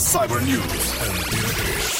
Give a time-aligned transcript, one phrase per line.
[0.00, 0.60] Cyber News.
[0.98, 1.39] Antena 3.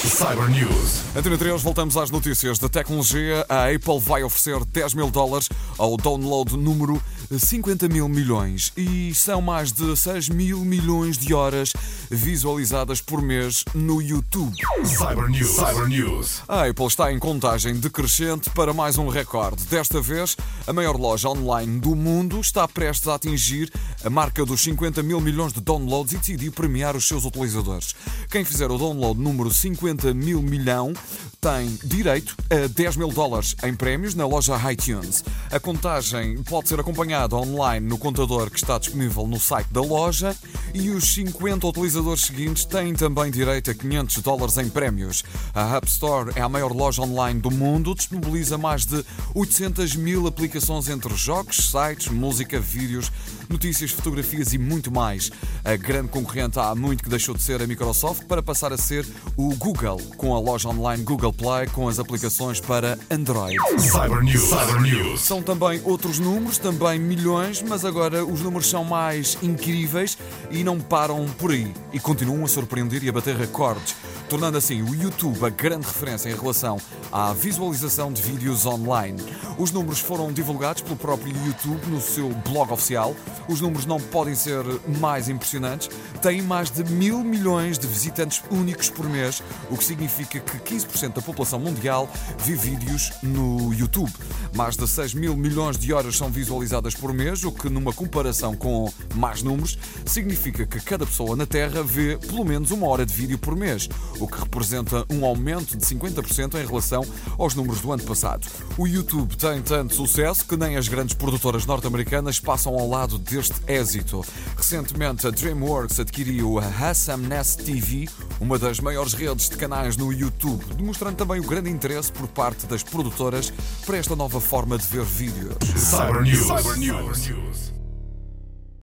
[0.00, 1.02] Cyber News.
[1.14, 3.44] Antena 3, voltamos às notícias da tecnologia.
[3.50, 7.00] A Apple vai oferecer 10 mil dólares ao download número
[7.30, 8.72] 50 mil milhões.
[8.78, 11.74] E são mais de 6 mil milhões de horas
[12.10, 14.56] visualizadas por mês no YouTube.
[14.84, 15.54] Cyber News.
[15.54, 16.42] Cyber News.
[16.48, 19.64] A Apple está em contagem decrescente para mais um recorde.
[19.64, 20.34] Desta vez,
[20.66, 23.70] a maior loja online do mundo está prestes a atingir
[24.02, 27.94] a marca dos 50 mil milhões de downloads e decidiu premiar os seus utilizadores.
[28.30, 30.92] Quem fizer o download número 50 mil milhão
[31.40, 35.24] tem direito a 10 mil dólares em prémios na loja iTunes.
[35.50, 40.36] A contagem pode ser acompanhada online no contador que está disponível no site da loja
[40.74, 45.24] e os 50 utilizadores seguintes têm também direito a 500 dólares em prémios.
[45.54, 49.02] A App Store é a maior loja online do mundo, disponibiliza mais de
[49.34, 53.10] 800 mil aplicações entre jogos, sites, música, vídeos,
[53.48, 55.30] notícias, fotografias e muito mais.
[55.64, 59.06] A grande concorrente há muito que deixou de ser a Microsoft para passar a ser
[59.36, 59.79] o Google,
[60.18, 63.56] com a loja online Google Play com as aplicações para Android.
[63.78, 64.42] Cyber News.
[64.42, 65.20] Cyber News.
[65.22, 70.18] São também outros números, também milhões, mas agora os números são mais incríveis
[70.50, 73.96] e não param por aí e continuam a surpreender e a bater recordes,
[74.30, 76.78] tornando assim o YouTube a grande referência em relação
[77.10, 79.20] à visualização de vídeos online.
[79.58, 83.14] Os números foram divulgados pelo próprio YouTube no seu blog oficial.
[83.48, 84.64] Os números não podem ser
[85.00, 85.90] mais impressionantes.
[86.22, 91.14] Tem mais de mil milhões de visitantes únicos por mês, o que significa que 15%
[91.14, 92.08] da população mundial
[92.38, 94.12] vê vídeos no YouTube.
[94.54, 98.54] Mais de 6 mil milhões de horas são visualizadas por mês, o que, numa comparação
[98.54, 103.12] com mais números, significa que cada pessoa na Terra vê pelo menos uma hora de
[103.12, 103.88] vídeo por mês,
[104.20, 107.04] o que representa um aumento de 50% em relação
[107.38, 108.46] aos números do ano passado.
[108.76, 113.54] O YouTube tem tanto sucesso que nem as grandes produtoras norte-americanas passam ao lado deste
[113.66, 114.24] êxito.
[114.56, 118.08] Recentemente, a DreamWorks adquiriu a Hassam Nest TV,
[118.40, 122.66] uma das maiores redes de canais no YouTube, demonstrando também o grande interesse por parte
[122.66, 123.52] das produtoras
[123.86, 125.54] para esta nova forma de ver vídeos.
[125.76, 126.46] Cyber News.
[126.46, 127.79] Cyber News.